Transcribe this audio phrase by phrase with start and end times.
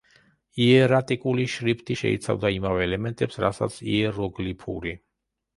[0.67, 4.99] იერატიკული შრიფტი შეიცავდა იმავე ელემენტებს, რასაც იეროგლიფური.